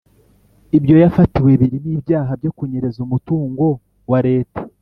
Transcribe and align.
Ibyo 0.77 0.95
yafatiwe 1.03 1.51
birimo 1.61 1.89
ibyaha 1.97 2.31
byo 2.39 2.51
kunyereza 2.57 2.97
umutungo 3.05 3.65
wa 4.11 4.19
Leta. 4.27 4.59